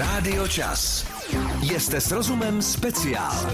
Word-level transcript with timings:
Rádio 0.00 0.48
Čas. 0.48 1.06
Jste 1.62 2.00
s 2.00 2.10
rozumem 2.10 2.62
speciál. 2.62 3.52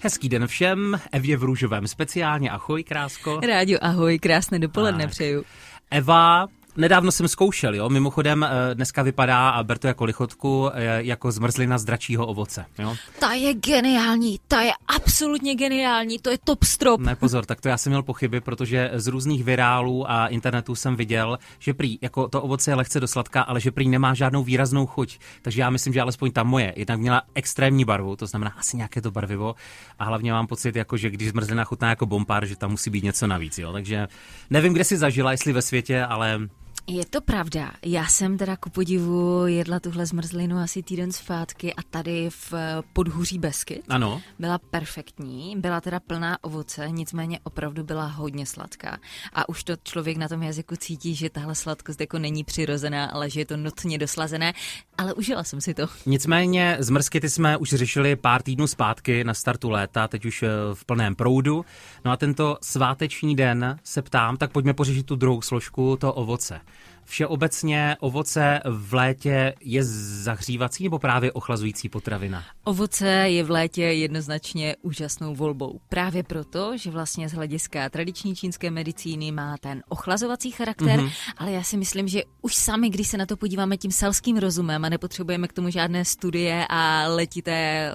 Hezký 0.00 0.28
den 0.28 0.46
všem, 0.46 1.00
Evě 1.12 1.36
v 1.36 1.42
růžovém 1.42 1.86
speciálně, 1.86 2.50
ahoj 2.50 2.84
krásko. 2.84 3.40
Rádio, 3.46 3.78
ahoj, 3.82 4.18
krásné 4.18 4.58
dopoledne 4.58 5.04
tak. 5.04 5.10
přeju. 5.10 5.44
Eva 5.90 6.46
Nedávno 6.76 7.12
jsem 7.12 7.28
zkoušel, 7.28 7.74
jo. 7.74 7.88
Mimochodem 7.88 8.44
eh, 8.44 8.74
dneska 8.74 9.02
vypadá, 9.02 9.48
a 9.48 9.62
ber 9.62 9.78
to 9.78 9.86
jako 9.86 10.04
lichotku, 10.04 10.70
eh, 10.74 11.02
jako 11.02 11.32
zmrzlina 11.32 11.78
z 11.78 11.84
dračího 11.84 12.26
ovoce, 12.26 12.64
jo. 12.78 12.96
Ta 13.20 13.32
je 13.32 13.54
geniální, 13.54 14.40
ta 14.48 14.60
je 14.60 14.72
absolutně 14.88 15.54
geniální, 15.54 16.18
to 16.18 16.30
je 16.30 16.38
top 16.44 16.64
strop. 16.64 17.00
Ne, 17.00 17.16
pozor, 17.16 17.46
tak 17.46 17.60
to 17.60 17.68
já 17.68 17.78
jsem 17.78 17.90
měl 17.90 18.02
pochyby, 18.02 18.40
protože 18.40 18.90
z 18.94 19.06
různých 19.06 19.44
virálů 19.44 20.10
a 20.10 20.26
internetu 20.26 20.74
jsem 20.74 20.96
viděl, 20.96 21.38
že 21.58 21.74
prý, 21.74 21.98
jako 22.02 22.28
to 22.28 22.42
ovoce 22.42 22.70
je 22.70 22.74
lehce 22.74 23.00
dosladká, 23.00 23.42
ale 23.42 23.60
že 23.60 23.70
prý 23.70 23.88
nemá 23.88 24.14
žádnou 24.14 24.44
výraznou 24.44 24.86
chuť. 24.86 25.18
Takže 25.42 25.60
já 25.60 25.70
myslím, 25.70 25.92
že 25.92 26.00
alespoň 26.00 26.30
ta 26.30 26.42
moje, 26.42 26.72
jednak 26.76 27.00
měla 27.00 27.22
extrémní 27.34 27.84
barvu, 27.84 28.16
to 28.16 28.26
znamená 28.26 28.54
asi 28.58 28.76
nějaké 28.76 29.00
to 29.00 29.10
barvivo. 29.10 29.54
A 29.98 30.04
hlavně 30.04 30.32
mám 30.32 30.46
pocit, 30.46 30.76
jako, 30.76 30.96
že 30.96 31.10
když 31.10 31.28
zmrzlina 31.28 31.64
chutná 31.64 31.88
jako 31.88 32.06
bombár, 32.06 32.46
že 32.46 32.56
tam 32.56 32.70
musí 32.70 32.90
být 32.90 33.04
něco 33.04 33.26
navíc, 33.26 33.58
jo. 33.58 33.72
Takže 33.72 34.08
nevím, 34.50 34.72
kde 34.72 34.84
si 34.84 34.96
zažila, 34.96 35.32
jestli 35.32 35.52
ve 35.52 35.62
světě, 35.62 36.04
ale 36.04 36.40
je 36.88 37.04
to 37.06 37.20
pravda. 37.20 37.72
Já 37.82 38.06
jsem 38.06 38.38
teda 38.38 38.56
ku 38.56 38.70
podivu 38.70 39.46
jedla 39.46 39.80
tuhle 39.80 40.06
zmrzlinu 40.06 40.58
asi 40.58 40.82
týden 40.82 41.12
zpátky 41.12 41.74
a 41.74 41.82
tady 41.90 42.30
v 42.30 42.54
podhůří 42.92 43.38
Beskyt. 43.38 43.82
Ano. 43.88 44.22
Byla 44.38 44.58
perfektní, 44.58 45.54
byla 45.58 45.80
teda 45.80 46.00
plná 46.00 46.44
ovoce, 46.44 46.90
nicméně 46.90 47.40
opravdu 47.42 47.84
byla 47.84 48.06
hodně 48.06 48.46
sladká. 48.46 48.98
A 49.32 49.48
už 49.48 49.64
to 49.64 49.72
člověk 49.82 50.16
na 50.16 50.28
tom 50.28 50.42
jazyku 50.42 50.76
cítí, 50.76 51.14
že 51.14 51.30
tahle 51.30 51.54
sladkost 51.54 52.00
jako 52.00 52.18
není 52.18 52.44
přirozená, 52.44 53.06
ale 53.06 53.30
že 53.30 53.40
je 53.40 53.46
to 53.46 53.56
nutně 53.56 53.98
doslazené. 53.98 54.52
Ale 54.98 55.14
užila 55.14 55.44
jsem 55.44 55.60
si 55.60 55.74
to. 55.74 55.86
Nicméně 56.06 56.76
zmrzky 56.80 57.20
ty 57.20 57.30
jsme 57.30 57.56
už 57.56 57.70
řešili 57.70 58.16
pár 58.16 58.42
týdnů 58.42 58.66
zpátky 58.66 59.24
na 59.24 59.34
startu 59.34 59.70
léta, 59.70 60.08
teď 60.08 60.24
už 60.24 60.42
eh, 60.42 60.48
v 60.74 60.84
plném 60.84 61.14
proudu. 61.14 61.64
No 62.04 62.10
a 62.10 62.16
tento 62.16 62.58
sváteční 62.62 63.36
den 63.36 63.78
se 63.84 64.02
ptám, 64.02 64.36
tak 64.36 64.52
pojďme 64.52 64.74
pořešit 64.74 65.06
tu 65.06 65.16
druhou 65.16 65.42
složku, 65.42 65.96
to 65.96 66.14
ovoce. 66.14 66.60
Všeobecně 67.08 67.96
ovoce 68.00 68.60
v 68.64 68.94
létě 68.94 69.54
je 69.60 69.84
zahřívací 69.84 70.84
nebo 70.84 70.98
právě 70.98 71.32
ochlazující 71.32 71.88
potravina? 71.88 72.44
Ovoce 72.64 73.08
je 73.08 73.44
v 73.44 73.50
létě 73.50 73.82
jednoznačně 73.82 74.76
úžasnou 74.82 75.34
volbou. 75.34 75.80
Právě 75.88 76.22
proto, 76.22 76.76
že 76.76 76.90
vlastně 76.90 77.28
z 77.28 77.32
hlediska 77.32 77.88
tradiční 77.88 78.36
čínské 78.36 78.70
medicíny 78.70 79.32
má 79.32 79.56
ten 79.60 79.82
ochlazovací 79.88 80.50
charakter, 80.50 81.00
mm-hmm. 81.00 81.12
ale 81.36 81.52
já 81.52 81.62
si 81.62 81.76
myslím, 81.76 82.08
že 82.08 82.22
už 82.42 82.54
sami, 82.54 82.90
když 82.90 83.08
se 83.08 83.16
na 83.16 83.26
to 83.26 83.36
podíváme 83.36 83.76
tím 83.76 83.90
selským 83.90 84.36
rozumem 84.36 84.84
a 84.84 84.88
nepotřebujeme 84.88 85.48
k 85.48 85.52
tomu 85.52 85.70
žádné 85.70 86.04
studie 86.04 86.66
a 86.68 87.06
letité 87.08 87.92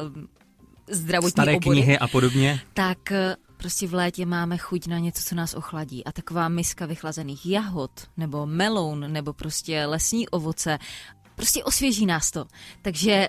zdravotní 0.89 1.31
Staré 1.31 1.51
obory, 1.55 1.75
knihy 1.75 1.99
a 1.99 2.07
podobně, 2.07 2.61
tak 2.73 3.13
Prostě 3.61 3.87
v 3.87 3.93
létě 3.93 4.25
máme 4.25 4.57
chuť 4.57 4.87
na 4.87 4.99
něco, 4.99 5.23
co 5.23 5.35
nás 5.35 5.53
ochladí. 5.53 6.05
A 6.05 6.11
taková 6.11 6.49
miska 6.49 6.85
vychlazených 6.85 7.45
jahod, 7.45 7.91
nebo 8.17 8.45
meloun, 8.45 9.13
nebo 9.13 9.33
prostě 9.33 9.85
lesní 9.85 10.29
ovoce, 10.29 10.79
prostě 11.35 11.63
osvěží 11.63 12.05
nás 12.05 12.31
to. 12.31 12.45
Takže 12.81 13.27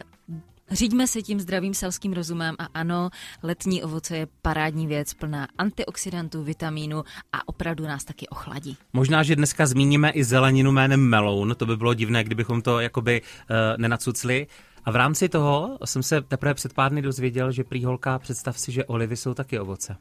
Říďme 0.71 1.07
se 1.07 1.23
tím 1.23 1.41
zdravým 1.41 1.75
selským 1.75 2.13
rozumem 2.13 2.55
a 2.59 2.69
ano, 2.75 3.11
letní 3.43 3.83
ovoce 3.83 4.17
je 4.17 4.27
parádní 4.43 4.87
věc, 4.87 5.15
plná 5.15 5.49
antioxidantů, 5.59 6.43
vitamínu 6.45 7.05
a 7.33 7.49
opravdu 7.49 7.85
nás 7.85 8.05
taky 8.05 8.29
ochladí. 8.29 8.77
Možná, 8.93 9.23
že 9.23 9.37
dneska 9.37 9.67
zmíníme 9.67 10.11
i 10.11 10.25
zeleninu 10.25 10.73
jménem 10.73 11.01
meloun, 11.01 11.55
to 11.59 11.67
by 11.67 11.77
bylo 11.77 11.95
divné, 11.95 12.25
kdybychom 12.25 12.63
to 12.63 12.81
jakoby 12.81 13.23
uh, 13.23 13.57
nenacucli. 13.77 14.47
A 14.85 14.91
v 14.91 14.97
rámci 14.97 15.29
toho 15.29 15.79
jsem 15.85 16.03
se 16.03 16.21
teprve 16.21 16.55
před 16.55 16.73
pár 16.73 16.91
dny 16.93 17.03
dozvěděl, 17.03 17.53
že 17.53 17.65
prý 17.65 17.85
holka, 17.85 18.19
představ 18.19 18.59
si, 18.59 18.73
že 18.73 18.85
olivy 18.85 19.17
jsou 19.17 19.35
taky 19.35 19.59
ovoce. 19.59 19.97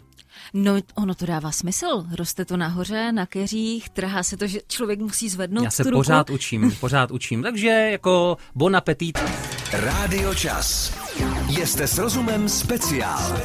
No, 0.53 0.73
ono 0.95 1.15
to 1.15 1.25
dává 1.25 1.51
smysl. 1.51 2.05
Roste 2.15 2.45
to 2.45 2.57
nahoře, 2.57 3.11
na 3.11 3.25
keřích, 3.25 3.89
trhá 3.89 4.23
se 4.23 4.37
to, 4.37 4.47
že 4.47 4.59
člověk 4.67 4.99
musí 4.99 5.29
zvednout 5.29 5.63
Já 5.63 5.71
se 5.71 5.83
tu 5.83 5.91
pořád 5.91 6.29
ruku. 6.29 6.33
učím, 6.35 6.71
pořád 6.79 7.11
učím. 7.11 7.43
Takže 7.43 7.67
jako 7.69 8.37
bon 8.55 8.75
appetit. 8.75 9.19
Rádio 9.73 10.35
Čas. 10.35 10.97
Jste 11.65 11.87
s 11.87 11.97
rozumem 11.97 12.49
speciál. 12.49 13.37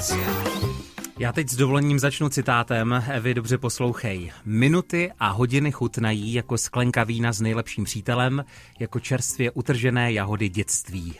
Já 1.18 1.32
teď 1.32 1.48
s 1.48 1.56
dovolením 1.56 1.98
začnu 1.98 2.28
citátem. 2.28 3.04
Evi, 3.10 3.34
dobře 3.34 3.58
poslouchej. 3.58 4.32
Minuty 4.44 5.12
a 5.18 5.28
hodiny 5.28 5.72
chutnají 5.72 6.34
jako 6.34 6.58
sklenka 6.58 7.04
vína 7.04 7.32
s 7.32 7.40
nejlepším 7.40 7.84
přítelem, 7.84 8.44
jako 8.78 9.00
čerstvě 9.00 9.50
utržené 9.50 10.12
jahody 10.12 10.48
dětství. 10.48 11.14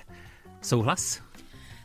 Souhlas? 0.63 1.21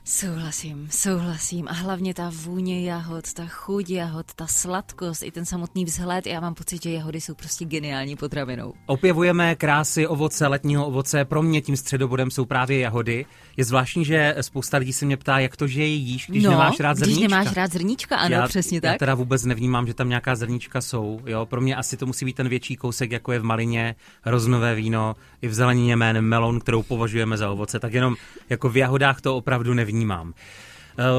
Souhlasím, 0.03 0.87
souhlasím. 0.91 1.67
A 1.67 1.73
hlavně 1.73 2.13
ta 2.13 2.31
vůně 2.33 2.89
jahod, 2.89 3.33
ta 3.33 3.45
chuť 3.47 3.89
jahod, 3.89 4.25
ta 4.35 4.47
sladkost, 4.47 5.23
i 5.23 5.31
ten 5.31 5.45
samotný 5.45 5.85
vzhled. 5.85 6.27
Já 6.27 6.39
mám 6.39 6.53
pocit, 6.53 6.83
že 6.83 6.91
jahody 6.91 7.21
jsou 7.21 7.33
prostě 7.33 7.65
geniální 7.65 8.15
potravinou. 8.15 8.73
Opěvujeme 8.85 9.55
krásy 9.55 10.07
ovoce, 10.07 10.47
letního 10.47 10.87
ovoce. 10.87 11.25
Pro 11.25 11.41
mě 11.43 11.61
tím 11.61 11.77
středobodem 11.77 12.31
jsou 12.31 12.45
právě 12.45 12.79
jahody. 12.79 13.25
Je 13.57 13.65
zvláštní, 13.65 14.05
že 14.05 14.35
spousta 14.41 14.77
lidí 14.77 14.93
se 14.93 15.05
mě 15.05 15.17
ptá, 15.17 15.39
jak 15.39 15.57
to, 15.57 15.67
že 15.67 15.81
je 15.81 15.87
jíš, 15.87 16.27
když 16.29 16.43
no, 16.43 16.51
nemáš 16.51 16.79
rád 16.79 16.97
zrníčka. 16.97 17.19
Když 17.19 17.31
nemáš 17.31 17.53
rád 17.53 17.71
zrníčka, 17.71 18.17
ano, 18.17 18.35
já, 18.35 18.47
přesně 18.47 18.81
tak. 18.81 18.91
Já 18.91 18.97
teda 18.97 19.15
vůbec 19.15 19.45
nevnímám, 19.45 19.87
že 19.87 19.93
tam 19.93 20.09
nějaká 20.09 20.35
zrníčka 20.35 20.81
jsou. 20.81 21.19
Jo? 21.25 21.45
Pro 21.45 21.61
mě 21.61 21.75
asi 21.75 21.97
to 21.97 22.05
musí 22.05 22.25
být 22.25 22.35
ten 22.35 22.49
větší 22.49 22.75
kousek, 22.75 23.11
jako 23.11 23.31
je 23.31 23.39
v 23.39 23.43
malině, 23.43 23.95
roznové 24.25 24.75
víno, 24.75 25.15
i 25.41 25.47
v 25.47 25.53
zelenině 25.53 25.95
jménem 25.95 26.25
melon, 26.25 26.59
kterou 26.59 26.83
považujeme 26.83 27.37
za 27.37 27.51
ovoce. 27.51 27.79
Tak 27.79 27.93
jenom 27.93 28.15
jako 28.49 28.69
v 28.69 28.77
jahodách 28.77 29.21
to 29.21 29.37
opravdu 29.37 29.73
nevnímám. 29.73 29.90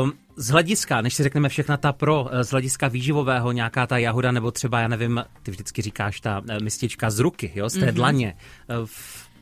Um, 0.02 0.12
z 0.36 0.48
hlediska, 0.48 1.00
než 1.00 1.14
si 1.14 1.22
řekneme 1.22 1.48
všechna 1.48 1.76
ta 1.76 1.92
pro, 1.92 2.28
z 2.42 2.50
hlediska 2.50 2.88
výživového, 2.88 3.52
nějaká 3.52 3.86
ta 3.86 3.98
jahoda, 3.98 4.32
nebo 4.32 4.50
třeba, 4.50 4.80
já 4.80 4.88
nevím, 4.88 5.24
ty 5.42 5.50
vždycky 5.50 5.82
říkáš 5.82 6.20
ta 6.20 6.42
eh, 6.48 6.60
mistička 6.60 7.10
z 7.10 7.18
ruky, 7.18 7.52
jo, 7.54 7.70
z 7.70 7.72
té 7.72 7.80
mm-hmm. 7.80 7.92
dlaně. 7.92 8.36
Uh, 8.80 8.88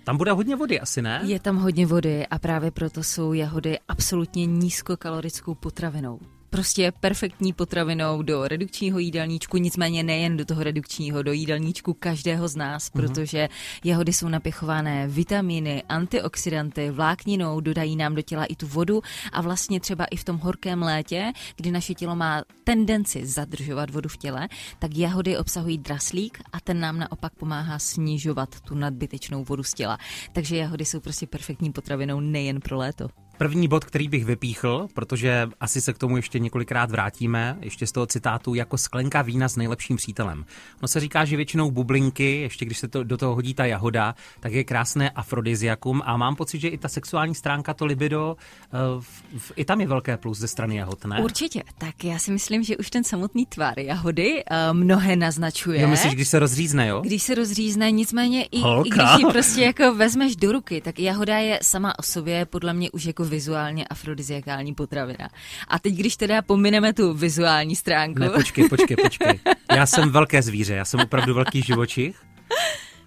tam 0.05 0.17
bude 0.17 0.33
hodně 0.33 0.57
vody 0.57 0.81
asi, 0.81 1.03
ne? 1.03 1.21
Je 1.25 1.41
tam 1.41 1.57
hodně 1.57 1.87
vody 1.87 2.27
a 2.27 2.39
právě 2.39 2.71
proto 2.71 3.03
jsou 3.03 3.33
jahody 3.33 3.79
absolutně 3.89 4.47
nízkokalorickou 4.47 5.55
potravinou 5.55 6.21
prostě 6.51 6.93
perfektní 7.01 7.53
potravinou 7.53 8.23
do 8.23 8.49
redukčního 8.49 8.99
jídelníčku, 8.99 9.57
nicméně 9.57 10.03
nejen 10.03 10.37
do 10.37 10.45
toho 10.45 10.63
redukčního, 10.63 11.23
do 11.23 11.33
jídelníčku 11.33 11.95
každého 11.95 12.49
z 12.49 12.57
nás, 12.57 12.85
mm-hmm. 12.85 13.01
protože 13.01 13.49
jahody 13.85 14.13
jsou 14.13 14.29
napěchované 14.29 15.09
vitamíny, 15.09 15.83
antioxidanty, 15.89 16.91
vlákninou, 16.91 17.61
dodají 17.61 17.97
nám 17.97 18.15
do 18.15 18.23
těla 18.23 18.45
i 18.45 18.57
tu 18.57 18.67
vodu 18.67 19.03
a 19.33 19.41
vlastně 19.41 19.81
třeba 19.81 20.05
i 20.05 20.17
v 20.17 20.25
tom 20.25 20.39
horkém 20.39 20.83
létě, 20.83 21.33
kdy 21.57 21.71
naše 21.71 21.95
tělo 21.95 22.17
má 22.17 22.43
tendenci 22.65 23.27
zadržovat 23.27 23.91
vodu 23.91 24.09
v 24.09 24.17
těle, 24.17 24.49
tak 24.79 24.97
jahody 24.97 25.39
obsahují 25.39 25.79
draslík 25.79 26.39
a 26.53 26.61
ten 26.61 26.81
nám 26.81 26.99
naopak 26.99 27.33
pomáhá 27.35 27.79
snižovat 27.79 28.61
tu 28.61 28.75
nadbytečnou 28.75 29.45
vodu 29.45 29.63
z 29.63 29.75
těla. 29.75 29.99
Takže 30.33 30.57
jahody 30.57 30.85
jsou 30.85 31.01
prostě 31.01 31.27
perfektní 31.27 31.73
potravinou 31.73 32.21
nejen 32.21 32.61
pro 32.61 32.77
léto. 32.77 33.09
První 33.41 33.69
bod, 33.69 33.85
který 33.85 34.09
bych 34.09 34.25
vypíchl, 34.25 34.89
protože 34.95 35.49
asi 35.61 35.81
se 35.81 35.93
k 35.93 35.99
tomu 35.99 36.17
ještě 36.17 36.39
několikrát 36.39 36.91
vrátíme, 36.91 37.57
ještě 37.61 37.87
z 37.87 37.93
toho 37.93 38.07
citátu, 38.07 38.55
jako 38.55 38.79
sklenka 38.79 39.23
vína 39.23 39.49
s 39.49 39.57
nejlepším 39.57 39.97
přítelem. 39.97 40.45
No 40.83 40.89
se 40.89 41.01
říká, 41.01 41.25
že 41.25 41.37
většinou 41.37 41.71
bublinky, 41.71 42.41
ještě 42.41 42.65
když 42.65 42.79
se 42.79 42.89
to, 42.89 43.05
do 43.05 43.17
toho 43.17 43.35
hodí 43.35 43.55
ta 43.55 43.65
jahoda, 43.65 44.15
tak 44.41 44.53
je 44.53 44.65
krásné 44.65 45.11
afrodiziakum 45.11 46.03
a 46.05 46.17
mám 46.17 46.37
pocit, 46.37 46.61
že 46.61 46.69
i 46.69 46.79
ta 46.79 46.89
sexuální 46.89 47.35
stránka, 47.35 47.75
to 47.75 47.87
libido, 47.87 48.37
uh, 48.97 49.03
v, 49.03 49.23
v, 49.39 49.53
i 49.57 49.65
tam 49.65 49.81
je 49.81 49.87
velké 49.87 50.17
plus 50.17 50.39
ze 50.39 50.49
strany 50.49 50.77
jahod, 50.77 51.05
ne? 51.05 51.21
Určitě. 51.23 51.63
Tak 51.79 52.05
já 52.05 52.19
si 52.19 52.31
myslím, 52.31 52.63
že 52.63 52.77
už 52.77 52.91
ten 52.91 53.05
samotný 53.05 53.47
tvar 53.47 53.79
jahody 53.79 54.45
uh, 54.45 54.77
mnohé 54.77 55.17
naznačuje. 55.17 55.81
Jo, 55.81 55.89
myslíš, 55.89 56.15
když 56.15 56.29
se 56.29 56.39
rozřízne, 56.39 56.87
jo? 56.87 57.01
Když 57.01 57.23
se 57.23 57.35
rozřízne, 57.35 57.91
nicméně 57.91 58.45
i, 58.45 58.61
Holka. 58.61 58.89
i 58.89 58.91
když 58.91 59.19
ji 59.19 59.33
prostě 59.33 59.61
jako 59.61 59.95
vezmeš 59.95 60.37
do 60.37 60.53
ruky, 60.53 60.81
tak 60.81 60.99
jahoda 60.99 61.39
je 61.39 61.59
sama 61.63 61.99
o 61.99 62.03
sobě 62.03 62.47
podle 62.47 62.75
mě 62.75 62.91
už 62.91 63.05
jako 63.05 63.30
vizuálně 63.31 63.85
afrodiziakální 63.85 64.75
potravina. 64.75 65.29
A 65.69 65.79
teď, 65.79 65.95
když 65.95 66.17
teda 66.17 66.43
pomineme 66.43 66.93
tu 66.93 67.15
vizuální 67.15 67.77
stránku. 67.77 68.21
Ne, 68.21 68.31
počkej, 68.31 68.69
počkej, 68.69 68.97
počkej. 68.97 69.41
Já 69.75 69.87
jsem 69.87 70.11
velké 70.11 70.43
zvíře, 70.43 70.75
já 70.75 70.85
jsem 70.85 71.01
opravdu 71.01 71.35
velký 71.35 71.63
živočich. 71.63 72.17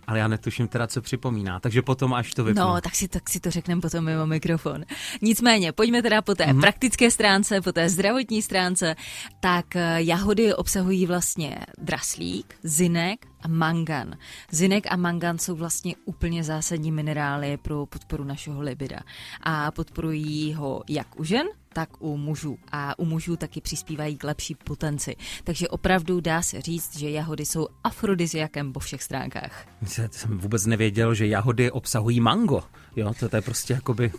Ale 0.07 0.19
já 0.19 0.27
netuším 0.27 0.67
teda, 0.67 0.87
co 0.87 1.01
připomíná, 1.01 1.59
takže 1.59 1.81
potom 1.81 2.13
až 2.13 2.33
to 2.33 2.43
vypnu. 2.43 2.61
No, 2.61 2.81
tak 2.81 2.95
si, 2.95 3.07
tak 3.07 3.29
si 3.29 3.39
to 3.39 3.51
řekneme 3.51 3.81
potom 3.81 4.05
mimo 4.05 4.25
mikrofon. 4.25 4.85
Nicméně, 5.21 5.71
pojďme 5.71 6.01
teda 6.01 6.21
po 6.21 6.35
té 6.35 6.45
mm-hmm. 6.45 6.61
praktické 6.61 7.11
stránce, 7.11 7.61
po 7.61 7.71
té 7.71 7.89
zdravotní 7.89 8.41
stránce. 8.41 8.95
Tak 9.39 9.75
eh, 9.75 10.01
jahody 10.01 10.53
obsahují 10.53 11.05
vlastně 11.05 11.57
draslík, 11.77 12.55
zinek, 12.63 13.25
a 13.43 13.47
mangan. 13.47 14.15
Zinek 14.51 14.87
a 14.89 14.95
mangan 14.95 15.37
jsou 15.37 15.55
vlastně 15.55 15.95
úplně 16.05 16.43
zásadní 16.43 16.91
minerály 16.91 17.57
pro 17.57 17.85
podporu 17.85 18.23
našeho 18.23 18.61
libida 18.61 18.99
a 19.41 19.71
podporují 19.71 20.53
ho 20.53 20.83
jak 20.89 21.19
u 21.19 21.23
žen, 21.23 21.47
tak 21.73 21.89
u 21.99 22.17
mužů. 22.17 22.57
A 22.71 22.99
u 22.99 23.05
mužů 23.05 23.35
taky 23.35 23.61
přispívají 23.61 24.17
k 24.17 24.23
lepší 24.23 24.55
potenci. 24.55 25.15
Takže 25.43 25.67
opravdu 25.67 26.21
dá 26.21 26.41
se 26.41 26.61
říct, 26.61 26.97
že 26.97 27.09
jahody 27.09 27.45
jsou 27.45 27.67
afrodiziakem 27.83 28.73
po 28.73 28.79
všech 28.79 29.03
stránkách. 29.03 29.65
Já 29.97 30.09
jsem 30.11 30.37
vůbec 30.37 30.65
nevěděl, 30.65 31.13
že 31.13 31.27
jahody 31.27 31.71
obsahují 31.71 32.19
mango. 32.19 32.63
Jo, 32.95 33.13
to, 33.19 33.29
to 33.29 33.35
je 33.35 33.41
prostě 33.41 33.73
jakoby... 33.73 34.11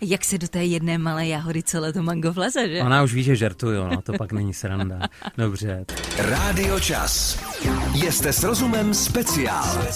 Jak 0.00 0.24
se 0.24 0.38
do 0.38 0.48
té 0.48 0.64
jedné 0.64 0.98
malé 0.98 1.26
jahody 1.26 1.62
celé 1.62 1.92
to 1.92 2.02
mango 2.02 2.32
vleze, 2.32 2.68
že? 2.68 2.82
Ona 2.82 3.02
už 3.02 3.14
ví, 3.14 3.22
že 3.22 3.36
žertuju, 3.36 3.84
no, 3.84 4.02
to 4.02 4.12
pak 4.12 4.32
není 4.32 4.54
sranda. 4.54 5.00
Dobře. 5.38 5.84
Rádio 6.18 6.80
Čas. 6.80 7.44
Jste 8.10 8.32
s 8.32 8.42
rozumem 8.42 8.94
speciál. 8.94 9.86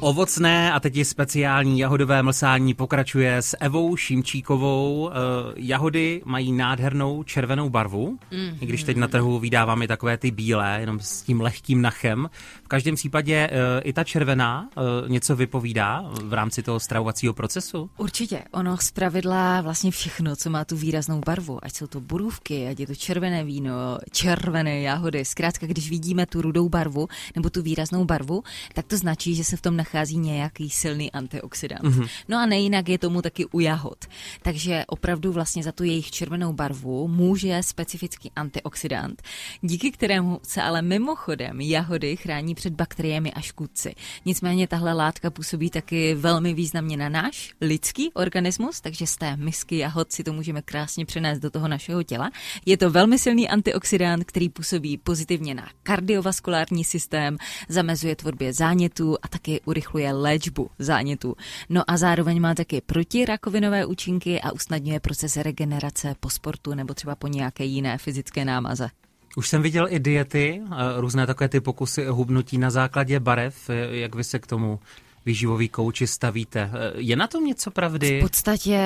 Ovocné 0.00 0.72
a 0.72 0.80
teď 0.80 0.96
je 0.96 1.04
speciální 1.04 1.78
jahodové 1.78 2.22
mlsání 2.22 2.74
pokračuje 2.74 3.36
s 3.36 3.56
Evou 3.60 3.96
Šimčíkovou. 3.96 5.10
Eh, 5.10 5.14
jahody 5.56 6.22
mají 6.24 6.52
nádhernou 6.52 7.22
červenou 7.22 7.70
barvu, 7.70 8.18
mm. 8.30 8.58
i 8.60 8.66
když 8.66 8.82
teď 8.82 8.96
na 8.96 9.08
trhu 9.08 9.38
vydáváme 9.38 9.88
takové 9.88 10.18
ty 10.18 10.30
bílé, 10.30 10.76
jenom 10.80 11.00
s 11.00 11.22
tím 11.22 11.40
lehkým 11.40 11.82
nachem. 11.82 12.30
V 12.64 12.68
každém 12.68 12.94
případě 12.94 13.50
eh, 13.52 13.80
i 13.80 13.92
ta 13.92 14.04
červená 14.04 14.68
eh, 14.76 15.08
něco 15.08 15.36
vypovídá 15.36 16.04
v 16.22 16.32
rámci 16.32 16.62
toho 16.62 16.80
stravovacího 17.04 17.34
procesu? 17.34 17.90
Určitě. 17.96 18.42
Ono 18.52 18.76
zpravidla 18.78 19.60
vlastně 19.60 19.90
všechno, 19.90 20.36
co 20.36 20.50
má 20.50 20.64
tu 20.64 20.76
výraznou 20.76 21.20
barvu, 21.26 21.58
ať 21.62 21.74
jsou 21.74 21.86
to 21.86 22.00
borůvky, 22.00 22.66
ať 22.66 22.80
je 22.80 22.86
to 22.86 22.94
červené 22.94 23.44
víno, 23.44 23.98
červené 24.10 24.80
jahody. 24.80 25.24
Zkrátka, 25.24 25.66
když 25.66 25.90
vidíme 25.90 26.26
tu 26.26 26.42
rudou 26.42 26.68
barvu 26.68 27.08
nebo 27.36 27.50
tu 27.50 27.62
výraznou 27.62 28.04
barvu, 28.04 28.42
tak 28.74 28.86
to 28.86 28.96
značí, 28.96 29.34
že 29.34 29.44
se 29.44 29.56
v 29.56 29.60
tom 29.60 29.76
nachází 29.76 30.18
nějaký 30.18 30.70
silný 30.70 31.12
antioxidant. 31.12 31.82
Mm-hmm. 31.82 32.08
No 32.28 32.38
a 32.38 32.46
nejinak 32.46 32.88
je 32.88 32.98
tomu 32.98 33.22
taky 33.22 33.46
u 33.46 33.60
jahod. 33.60 34.04
Takže 34.42 34.84
opravdu 34.86 35.32
vlastně 35.32 35.62
za 35.62 35.72
tu 35.72 35.84
jejich 35.84 36.10
červenou 36.10 36.52
barvu 36.52 37.08
může 37.08 37.62
specifický 37.62 38.30
antioxidant, 38.36 39.22
díky 39.60 39.90
kterému 39.90 40.40
se 40.42 40.62
ale 40.62 40.82
mimochodem 40.82 41.60
jahody 41.60 42.16
chrání 42.16 42.54
před 42.54 42.72
bakteriemi 42.72 43.32
a 43.32 43.40
škůdci. 43.40 43.94
Nicméně 44.24 44.68
tahle 44.68 44.92
látka 44.92 45.30
působí 45.30 45.70
taky 45.70 46.14
velmi 46.14 46.54
významně 46.54 46.93
na 46.96 47.08
náš 47.08 47.54
lidský 47.60 48.12
organismus, 48.12 48.80
takže 48.80 49.06
z 49.06 49.16
té 49.16 49.36
misky 49.36 49.78
jahod 49.78 50.12
si 50.12 50.24
to 50.24 50.32
můžeme 50.32 50.62
krásně 50.62 51.06
přenést 51.06 51.38
do 51.38 51.50
toho 51.50 51.68
našeho 51.68 52.02
těla. 52.02 52.30
Je 52.66 52.76
to 52.76 52.90
velmi 52.90 53.18
silný 53.18 53.48
antioxidant, 53.48 54.24
který 54.24 54.48
působí 54.48 54.98
pozitivně 54.98 55.54
na 55.54 55.68
kardiovaskulární 55.82 56.84
systém, 56.84 57.36
zamezuje 57.68 58.16
tvorbě 58.16 58.52
zánětů 58.52 59.16
a 59.22 59.28
taky 59.28 59.60
urychluje 59.64 60.12
léčbu 60.12 60.70
zánětů. 60.78 61.36
No 61.68 61.82
a 61.86 61.96
zároveň 61.96 62.40
má 62.40 62.54
taky 62.54 62.80
protirakovinové 62.80 63.86
účinky 63.86 64.40
a 64.40 64.52
usnadňuje 64.52 65.00
proces 65.00 65.36
regenerace 65.36 66.14
po 66.20 66.30
sportu 66.30 66.74
nebo 66.74 66.94
třeba 66.94 67.14
po 67.14 67.28
nějaké 67.28 67.64
jiné 67.64 67.98
fyzické 67.98 68.44
námaze. 68.44 68.88
Už 69.36 69.48
jsem 69.48 69.62
viděl 69.62 69.86
i 69.90 69.98
diety, 69.98 70.62
různé 70.96 71.26
takové 71.26 71.48
ty 71.48 71.60
pokusy 71.60 72.06
hubnutí 72.06 72.58
na 72.58 72.70
základě 72.70 73.20
barev. 73.20 73.70
Jak 73.90 74.14
vy 74.14 74.24
se 74.24 74.38
k 74.38 74.46
tomu 74.46 74.80
výživový 75.26 75.68
kouči 75.68 76.06
stavíte. 76.06 76.70
Je 76.96 77.16
na 77.16 77.26
tom 77.26 77.44
něco 77.44 77.70
pravdy? 77.70 78.18
V 78.18 78.20
podstatě 78.20 78.78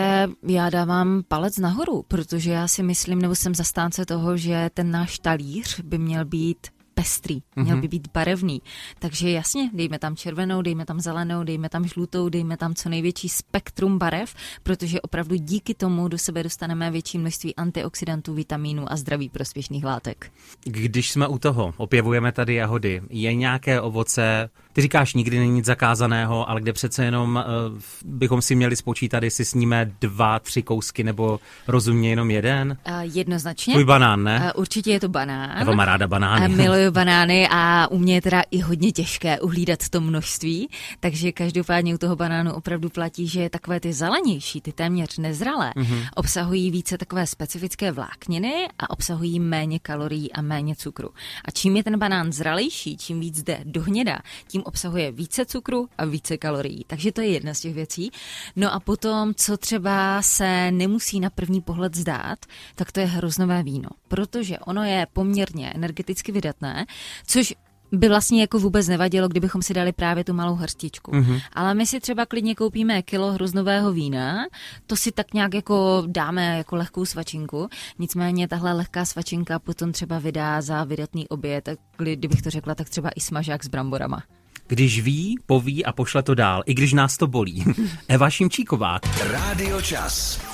já 0.43 0.71
dávám 0.71 1.23
palec 1.29 1.59
nahoru, 1.59 2.05
protože 2.09 2.51
já 2.51 2.69
si 2.69 2.83
myslím, 2.83 3.23
nebo 3.23 3.35
jsem 3.35 3.55
zastánce 3.55 4.07
toho, 4.07 4.37
že 4.37 4.71
ten 4.75 4.91
náš 4.91 5.19
talíř 5.19 5.81
by 5.81 5.99
měl 5.99 6.25
být 6.25 6.67
pestrý, 6.99 7.43
měl 7.57 7.77
mm-hmm. 7.77 7.81
by 7.81 7.89
být 7.89 8.09
barevný. 8.15 8.63
Takže 8.99 9.31
jasně, 9.31 9.71
dejme 9.75 9.99
tam 9.99 10.17
červenou, 10.17 10.63
dejme 10.63 10.85
tam 10.85 11.01
zelenou, 11.01 11.45
dejme 11.45 11.69
tam 11.69 11.89
žlutou, 11.89 12.29
dejme 12.29 12.57
tam 12.57 12.75
co 12.75 12.89
největší 12.89 13.29
spektrum 13.29 13.99
barev, 13.99 14.35
protože 14.63 15.01
opravdu 15.01 15.35
díky 15.37 15.75
tomu 15.75 16.09
do 16.09 16.19
sebe 16.19 16.43
dostaneme 16.43 16.91
větší 16.91 17.19
množství 17.19 17.57
antioxidantů, 17.57 18.35
vitamínů 18.35 18.93
a 18.93 18.97
zdraví 18.97 19.29
prospěšných 19.29 19.85
látek. 19.85 20.33
Když 20.65 21.11
jsme 21.11 21.27
u 21.27 21.39
toho, 21.39 21.75
opěvujeme 21.77 22.33
tady 22.33 22.55
jahody, 22.55 23.03
je 23.11 23.35
nějaké 23.35 23.81
ovoce, 23.81 24.51
ty 24.73 24.83
říkáš, 24.83 25.15
nikdy 25.15 25.39
není 25.39 25.53
nic 25.53 25.65
zakázaného, 25.65 26.51
ale 26.51 26.61
kde 26.61 26.73
přece 26.73 27.05
jenom 27.05 27.45
uh, 27.71 27.79
bychom 28.05 28.43
si 28.43 28.55
měli 28.55 28.77
spočítat, 28.77 29.23
jestli 29.23 29.45
sníme 29.45 29.93
dva, 30.01 30.39
tři 30.39 30.63
kousky 30.63 31.05
nebo 31.05 31.41
rozumně 31.69 32.11
jenom 32.11 32.31
jeden? 32.31 32.77
Uh, 32.89 32.95
jednoznačně. 33.03 33.75
Tvůj 33.75 33.85
banán, 33.85 34.23
ne? 34.23 34.53
Uh, 34.55 34.61
určitě 34.61 34.91
je 34.91 35.01
to 35.01 35.09
banán. 35.09 35.59
Eva 35.63 35.75
má 35.75 35.85
ráda 35.85 36.07
banány. 36.09 36.49
Uh, 36.49 36.57
miluju 36.57 36.88
banány 36.91 37.49
a 37.51 37.89
u 37.91 37.99
mě 37.99 38.15
je 38.15 38.23
teda 38.23 38.43
i 38.51 38.59
hodně 38.59 38.93
těžké 38.93 39.41
uhlídat 39.41 39.89
to 39.89 40.01
množství, 40.01 40.69
takže 41.01 41.33
každopádně 41.33 41.95
u 41.95 41.99
toho 41.99 42.17
banánu 42.17 42.53
opravdu 42.53 42.91
platí, 42.91 43.29
že 43.29 43.51
takové 43.51 43.81
ty 43.81 43.93
zelenější, 43.93 44.61
ty 44.61 44.73
téměř 44.73 45.19
nezralé, 45.19 45.73
uh-huh. 45.77 46.09
obsahují 46.15 46.71
více 46.71 46.99
takové 46.99 47.27
specifické 47.27 47.93
vlákniny 47.93 48.69
a 48.79 48.91
obsahují 48.91 49.41
méně 49.41 49.79
kalorií 49.79 50.33
a 50.33 50.43
méně 50.43 50.77
cukru. 50.77 51.11
A 51.45 51.51
čím 51.51 51.77
je 51.77 51.85
ten 51.85 51.99
banán 51.99 52.33
zralejší, 52.33 52.97
čím 52.97 53.21
víc 53.21 53.43
jde 53.43 53.61
do 53.65 53.83
hněda, 53.83 54.19
tím 54.49 54.63
obsahuje 54.65 55.13
více 55.13 55.45
cukru 55.45 55.89
a 55.99 56.05
více 56.05 56.37
kalorií. 56.37 56.85
Takže 56.87 57.13
to 57.13 57.21
je 57.21 57.29
jedna 57.29 57.55
z 57.55 57.61
těch 57.61 57.75
věcí. 57.75 58.11
No 58.57 58.75
a 58.75 58.81
potom, 58.81 59.35
co 59.35 59.57
třeba 59.57 60.23
se 60.23 60.71
nemusí 60.71 61.21
na 61.21 61.31
první 61.31 61.61
pohled 61.61 61.97
zdát, 61.97 62.39
tak 62.75 62.93
to 62.93 63.01
je 63.01 63.07
hroznové 63.07 63.63
víno. 63.63 63.89
Protože 64.09 64.59
ono 64.59 64.83
je 64.83 65.07
poměrně 65.13 65.71
energeticky 65.71 66.33
vydatné, 66.33 66.78
což 67.27 67.55
by 67.93 68.09
vlastně 68.09 68.41
jako 68.41 68.59
vůbec 68.59 68.89
nevadilo, 68.89 69.29
kdybychom 69.29 69.63
si 69.63 69.75
dali 69.75 69.93
právě 69.93 70.25
tu 70.25 70.33
malou 70.33 70.55
hrstičku. 70.55 71.11
Mm-hmm. 71.11 71.41
Ale 71.53 71.75
my 71.75 71.87
si 71.87 72.01
třeba 72.01 72.27
klidně 72.27 72.55
koupíme 72.55 73.03
kilo 73.03 73.33
hroznového 73.33 73.93
vína, 73.93 74.47
to 74.87 74.97
si 74.97 75.13
tak 75.13 75.35
nějak 75.35 75.55
jako 75.55 76.03
dáme 76.07 76.59
jako 76.59 76.77
lehkou 76.77 77.05
svačinku, 77.05 77.69
nicméně 77.99 78.49
tahle 78.49 78.73
lehká 78.73 79.05
svačinka 79.05 79.59
potom 79.59 79.93
třeba 79.93 80.19
vydá 80.19 80.61
za 80.61 80.85
vydatný 80.85 81.29
oběd, 81.29 81.65
tak 81.65 81.79
kdybych 81.99 82.43
to 82.43 82.51
řekla, 82.51 82.75
tak 82.75 82.89
třeba 82.89 83.11
i 83.17 83.21
smažák 83.21 83.65
s 83.65 83.69
bramborama. 83.69 84.23
Když 84.67 85.01
ví, 85.01 85.39
poví 85.47 85.85
a 85.85 85.93
pošle 85.93 86.23
to 86.23 86.35
dál, 86.35 86.63
i 86.67 86.75
když 86.75 86.93
nás 86.93 87.17
to 87.17 87.27
bolí. 87.27 87.65
Eva 88.09 88.31
Šimčíková. 88.31 88.99
Rádio 89.31 89.83
Čas. 89.83 90.48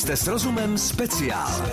Jste 0.00 0.16
s 0.16 0.26
rozumem 0.26 0.78
speciál. 0.78 1.70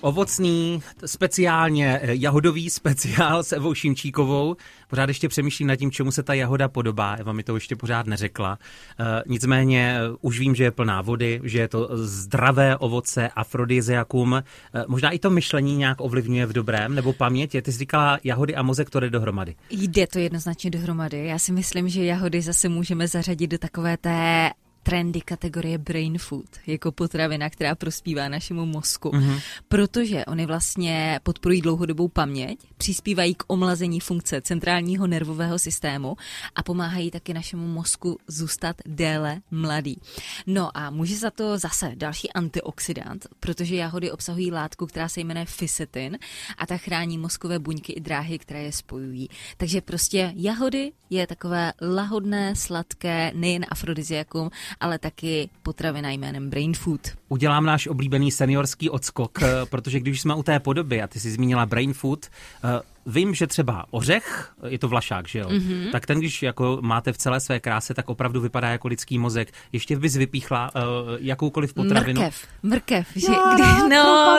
Ovocný, 0.00 0.82
speciálně 1.06 2.00
eh, 2.02 2.14
jahodový 2.14 2.70
speciál 2.70 3.42
s 3.42 3.52
Evou 3.52 3.74
Šimčíkovou. 3.74 4.56
Pořád 4.88 5.08
ještě 5.08 5.28
přemýšlím 5.28 5.68
nad 5.68 5.76
tím, 5.76 5.90
čemu 5.90 6.12
se 6.12 6.22
ta 6.22 6.34
jahoda 6.34 6.68
podobá. 6.68 7.14
Eva 7.14 7.32
mi 7.32 7.42
to 7.42 7.54
ještě 7.54 7.76
pořád 7.76 8.06
neřekla. 8.06 8.58
E, 9.00 9.22
nicméně 9.26 9.96
eh, 9.98 10.16
už 10.20 10.38
vím, 10.38 10.54
že 10.54 10.64
je 10.64 10.70
plná 10.70 11.02
vody, 11.02 11.40
že 11.44 11.58
je 11.58 11.68
to 11.68 11.88
zdravé 11.92 12.76
ovoce, 12.76 13.28
afrodiziakum. 13.28 14.34
E, 14.34 14.42
možná 14.88 15.10
i 15.10 15.18
to 15.18 15.30
myšlení 15.30 15.76
nějak 15.76 16.00
ovlivňuje 16.00 16.46
v 16.46 16.52
dobrém, 16.52 16.94
nebo 16.94 17.12
paměť. 17.12 17.62
Ty 17.62 17.72
jsi 17.72 17.78
říkala 17.78 18.18
jahody 18.24 18.54
a 18.54 18.62
mozek, 18.62 18.90
to 18.90 19.00
jde 19.00 19.10
dohromady. 19.10 19.54
Jde 19.70 20.06
to 20.06 20.18
jednoznačně 20.18 20.70
dohromady. 20.70 21.26
Já 21.26 21.38
si 21.38 21.52
myslím, 21.52 21.88
že 21.88 22.04
jahody 22.04 22.42
zase 22.42 22.68
můžeme 22.68 23.08
zařadit 23.08 23.46
do 23.46 23.58
takové 23.58 23.96
té 23.96 24.50
trendy 24.82 25.20
kategorie 25.20 25.78
brain 25.78 26.18
food, 26.18 26.46
jako 26.66 26.92
potravina, 26.92 27.50
která 27.50 27.74
prospívá 27.74 28.28
našemu 28.28 28.66
mozku, 28.66 29.10
mm-hmm. 29.10 29.40
protože 29.68 30.24
oni 30.24 30.46
vlastně 30.46 31.20
podporují 31.22 31.60
dlouhodobou 31.60 32.08
paměť, 32.08 32.58
přispívají 32.76 33.34
k 33.34 33.44
omlazení 33.46 34.00
funkce 34.00 34.40
centrálního 34.40 35.06
nervového 35.06 35.58
systému 35.58 36.16
a 36.54 36.62
pomáhají 36.62 37.10
taky 37.10 37.34
našemu 37.34 37.66
mozku 37.66 38.18
zůstat 38.28 38.76
déle 38.86 39.40
mladý. 39.50 40.00
No 40.46 40.76
a 40.76 40.90
může 40.90 41.16
za 41.16 41.30
to 41.30 41.58
zase 41.58 41.92
další 41.94 42.32
antioxidant, 42.32 43.26
protože 43.40 43.76
jahody 43.76 44.10
obsahují 44.10 44.50
látku, 44.50 44.86
která 44.86 45.08
se 45.08 45.20
jmenuje 45.20 45.46
fisetin 45.46 46.18
a 46.58 46.66
ta 46.66 46.76
chrání 46.76 47.18
mozkové 47.18 47.58
buňky 47.58 47.92
i 47.92 48.00
dráhy, 48.00 48.38
které 48.38 48.62
je 48.62 48.72
spojují. 48.72 49.28
Takže 49.56 49.80
prostě 49.80 50.32
jahody 50.36 50.92
je 51.10 51.26
takové 51.26 51.72
lahodné, 51.80 52.56
sladké, 52.56 53.32
nejen 53.34 53.66
afrodiziakum, 53.68 54.50
ale 54.80 54.98
taky 54.98 55.50
potravina 55.62 56.10
jménem 56.10 56.50
Brain 56.50 56.74
Food. 56.74 57.00
Udělám 57.28 57.66
náš 57.66 57.86
oblíbený 57.86 58.30
seniorský 58.30 58.90
odskok, 58.90 59.42
eh, 59.42 59.46
protože 59.70 60.00
když 60.00 60.20
jsme 60.20 60.34
u 60.34 60.42
té 60.42 60.60
podoby, 60.60 61.02
a 61.02 61.06
ty 61.06 61.20
jsi 61.20 61.30
zmínila 61.30 61.66
Brain 61.66 61.92
Food, 61.92 62.26
eh, 62.64 62.80
Vím, 63.06 63.34
že 63.34 63.46
třeba 63.46 63.86
ořech, 63.90 64.52
je 64.68 64.78
to 64.78 64.88
vlašák, 64.88 65.28
že 65.28 65.38
jo? 65.38 65.48
Mm-hmm. 65.48 65.90
Tak 65.90 66.06
ten, 66.06 66.18
když 66.18 66.42
jako 66.42 66.78
máte 66.82 67.12
v 67.12 67.18
celé 67.18 67.40
své 67.40 67.60
kráse, 67.60 67.94
tak 67.94 68.08
opravdu 68.08 68.40
vypadá 68.40 68.68
jako 68.68 68.88
lidský 68.88 69.18
mozek. 69.18 69.52
Ještě 69.72 69.98
bys 69.98 70.16
vypíchla 70.16 70.70
uh, 70.74 70.80
jakoukoliv 71.20 71.74
potravinu. 71.74 72.20
Mrkev, 72.20 72.46
mrkev, 72.62 73.08
že 73.16 73.32
kdy, 73.54 73.88
no. 73.90 74.38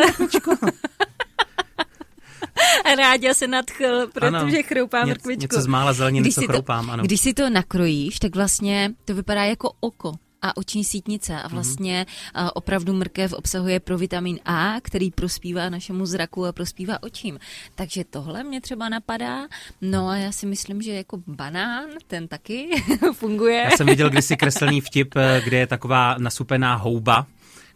Ráďa 2.97 3.33
se 3.33 3.47
nadchl, 3.47 4.07
protože 4.13 4.27
ano, 4.27 4.51
chroupá 4.67 5.05
mrkvičku. 5.05 5.41
Něco 5.41 5.61
z 5.61 5.67
mála 5.67 5.93
zeleně, 5.93 6.21
něco 6.21 6.41
chroupám, 6.41 6.89
ano. 6.89 7.03
Když 7.03 7.21
si 7.21 7.33
to 7.33 7.49
nakrojíš, 7.49 8.19
tak 8.19 8.35
vlastně 8.35 8.91
to 9.05 9.15
vypadá 9.15 9.43
jako 9.43 9.71
oko 9.79 10.13
a 10.43 10.57
oční 10.57 10.83
sítnice. 10.83 11.41
A 11.41 11.47
vlastně 11.47 12.05
mm-hmm. 12.05 12.51
opravdu 12.53 12.93
mrkev 12.93 13.33
obsahuje 13.33 13.79
provitamin 13.79 14.39
A, 14.45 14.75
který 14.81 15.12
prospívá 15.12 15.69
našemu 15.69 16.05
zraku 16.05 16.45
a 16.45 16.51
prospívá 16.51 17.03
očím. 17.03 17.39
Takže 17.75 18.03
tohle 18.03 18.43
mě 18.43 18.62
třeba 18.62 18.89
napadá. 18.89 19.47
No 19.81 20.07
a 20.07 20.15
já 20.17 20.31
si 20.31 20.45
myslím, 20.45 20.81
že 20.81 20.91
jako 20.93 21.19
banán, 21.27 21.85
ten 22.07 22.27
taky 22.27 22.69
funguje. 23.13 23.55
Já 23.55 23.77
jsem 23.77 23.88
viděl 23.88 24.09
kdysi 24.09 24.38
kreslený 24.38 24.81
vtip, 24.81 25.15
eh, 25.15 25.41
kde 25.43 25.57
je 25.57 25.67
taková 25.67 26.15
nasupená 26.17 26.75
houba, 26.75 27.27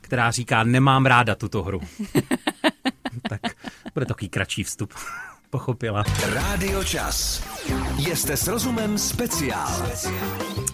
která 0.01 0.31
říká, 0.31 0.63
nemám 0.63 1.05
ráda 1.05 1.35
tuto 1.35 1.63
hru. 1.63 1.81
tak 3.29 3.41
bude 3.93 4.05
takový 4.05 4.29
kratší 4.29 4.63
vstup. 4.63 4.93
Pochopila. 5.49 6.03
Rádio 6.33 6.83
Čas. 6.83 7.43
Jste 7.97 8.37
s 8.37 8.47
rozumem 8.47 8.97
speciál. 8.97 9.89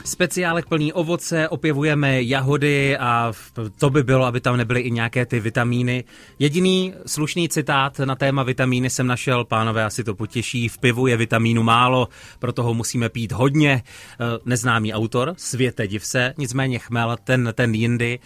Speciálek 0.05 0.65
plný 0.65 0.93
ovoce, 0.93 1.49
opěvujeme 1.49 2.21
jahody 2.21 2.97
a 2.97 3.33
to 3.79 3.89
by 3.89 4.03
bylo, 4.03 4.25
aby 4.25 4.41
tam 4.41 4.57
nebyly 4.57 4.81
i 4.81 4.91
nějaké 4.91 5.25
ty 5.25 5.39
vitamíny. 5.39 6.03
Jediný 6.39 6.93
slušný 7.05 7.49
citát 7.49 7.99
na 7.99 8.15
téma 8.15 8.43
vitamíny 8.43 8.89
jsem 8.89 9.07
našel, 9.07 9.45
pánové 9.45 9.83
asi 9.83 10.03
to 10.03 10.15
potěší, 10.15 10.69
v 10.69 10.77
pivu 10.77 11.07
je 11.07 11.17
vitamínu 11.17 11.63
málo, 11.63 12.07
proto 12.39 12.63
ho 12.63 12.73
musíme 12.73 13.09
pít 13.09 13.31
hodně. 13.31 13.83
Eh, 13.83 14.25
neznámý 14.45 14.93
autor, 14.93 15.33
světe 15.37 15.87
div 15.87 16.05
se, 16.05 16.33
nicméně 16.37 16.79
chmel, 16.79 17.17
ten, 17.23 17.53
ten 17.55 17.75
jindy 17.75 18.19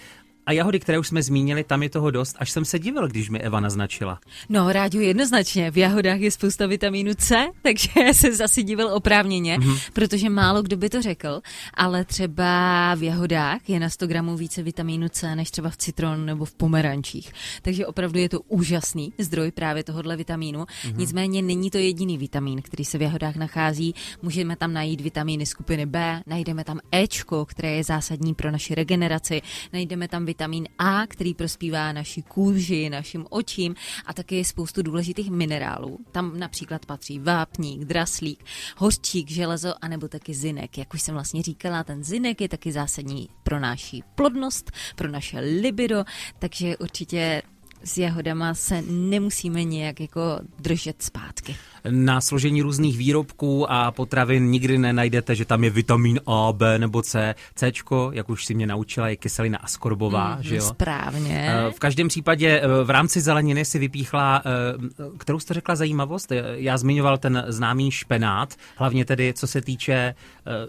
a 0.48 0.51
jahody, 0.51 0.80
které 0.80 1.00
už 1.00 1.08
jsme 1.08 1.24
zmínili, 1.24 1.63
tam 1.63 1.84
je 1.84 1.89
toho 1.89 2.12
dost, 2.12 2.36
až 2.39 2.51
jsem 2.51 2.66
se 2.66 2.80
divil, 2.80 3.08
když 3.08 3.30
mi 3.30 3.39
Eva 3.39 3.60
naznačila. 3.60 4.20
No, 4.50 4.72
rádiu 4.72 5.04
jednoznačně. 5.04 5.72
V 5.72 5.77
jahodách 5.77 6.20
je 6.20 6.32
spousta 6.32 6.68
vitamínu 6.68 7.13
C, 7.13 7.48
takže 7.62 8.13
se 8.13 8.36
zase 8.36 8.63
divil 8.63 8.89
oprávněně, 8.94 9.58
mm-hmm. 9.58 9.80
protože 9.94 10.30
málo 10.30 10.62
kdo 10.62 10.77
by 10.77 10.89
to 10.89 11.01
řekl, 11.01 11.42
ale 11.74 12.06
třeba 12.06 12.96
v 12.96 13.04
jahodách 13.04 13.70
je 13.70 13.80
na 13.80 13.89
100 13.89 14.08
gramů 14.08 14.38
více 14.38 14.63
vitamínu 14.63 15.10
C 15.10 15.36
než 15.36 15.51
třeba 15.51 15.70
v 15.70 15.77
citronu 15.77 16.25
nebo 16.25 16.46
v 16.46 16.54
pomerančích. 16.54 17.32
Takže 17.62 17.86
opravdu 17.86 18.20
je 18.20 18.30
to 18.30 18.42
úžasný 18.42 19.13
zdroj 19.18 19.51
právě 19.51 19.84
tohohle 19.84 20.18
vitamínu. 20.18 20.60
Mm-hmm. 20.60 20.98
Nicméně 20.98 21.42
není 21.42 21.72
to 21.72 21.77
jediný 21.77 22.18
vitamin, 22.18 22.62
který 22.62 22.86
se 22.86 22.98
v 22.98 23.01
jahodách 23.01 23.36
nachází. 23.36 23.96
Můžeme 24.22 24.56
tam 24.56 24.74
najít 24.74 25.01
vitamíny 25.01 25.46
skupiny 25.46 25.86
B, 25.86 26.22
najdeme 26.27 26.63
tam 26.63 26.80
Ečko, 26.92 27.46
které 27.46 27.72
je 27.72 27.84
zásadní 27.84 28.34
pro 28.34 28.51
naši 28.51 28.75
regeneraci, 28.75 29.42
najdeme 29.74 30.08
tam 30.08 30.25
vitamin 30.38 30.67
A, 30.77 31.08
který 31.08 31.34
prospívá 31.34 31.91
naší 31.91 32.22
kůži, 32.22 32.89
našim 32.89 33.25
očím 33.29 33.75
a 34.06 34.13
také 34.13 34.44
spoustu 34.44 34.82
důležitých 34.82 35.32
minerálů. 35.32 36.00
Tam 36.12 36.39
například 36.39 36.86
patří 36.86 37.20
vápník, 37.20 37.86
draslík, 37.86 38.44
hořčík, 38.77 39.29
železo 39.29 39.74
a 39.82 39.88
nebo 39.88 40.08
taky 40.08 40.34
zinek. 40.34 40.77
Jak 40.77 40.94
už 40.94 41.01
jsem 41.01 41.13
vlastně 41.13 41.41
říkala, 41.41 41.84
ten 41.84 42.03
zinek 42.03 42.41
je 42.41 42.50
taky 42.50 42.72
zásadní 42.72 43.29
pro 43.44 43.60
naši 43.60 44.03
plodnost, 44.15 44.72
pro 44.96 45.12
naše 45.12 45.39
libido, 45.39 46.03
takže 46.39 46.77
určitě 46.77 47.41
s 47.84 47.98
jahodama 47.98 48.53
se 48.53 48.81
nemusíme 48.81 49.63
nějak 49.63 50.00
jako 50.00 50.22
držet 50.60 51.03
zpátky. 51.03 51.55
Na 51.89 52.22
složení 52.22 52.62
různých 52.62 52.98
výrobků 52.98 53.72
a 53.72 53.91
potravin 53.91 54.50
nikdy 54.50 54.77
nenajdete, 54.77 55.36
že 55.36 55.46
tam 55.46 55.63
je 55.63 55.69
vitamin 55.69 56.19
A, 56.25 56.53
B 56.53 56.79
nebo 56.79 57.01
C. 57.01 57.36
C, 57.55 57.72
jak 58.12 58.29
už 58.29 58.46
si 58.46 58.53
mě 58.53 58.67
naučila, 58.67 59.10
je 59.10 59.15
kyselina 59.15 59.57
askorbová, 59.57 60.36
mm, 60.36 60.43
že 60.43 60.55
jo? 60.55 60.62
Správně. 60.62 61.50
Eh, 61.50 61.72
v 61.72 61.79
každém 61.79 62.07
případě 62.07 62.62
eh, 62.63 62.84
v 62.84 62.89
rámci 62.89 63.22
zeleniny 63.22 63.65
si 63.65 63.79
vypíchla, 63.79 64.41
eh, 64.46 65.17
kterou 65.17 65.39
jste 65.39 65.53
řekla 65.53 65.75
zajímavost, 65.75 66.31
já 66.55 66.77
zmiňoval 66.77 67.17
ten 67.17 67.46
známý 67.48 67.91
špenát, 67.91 68.55
hlavně 68.75 69.05
tedy 69.05 69.34
co 69.34 69.48
se 69.48 69.62
týče 69.62 70.15